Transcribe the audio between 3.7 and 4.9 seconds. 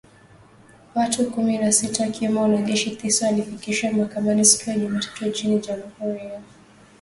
mahakamani siku ya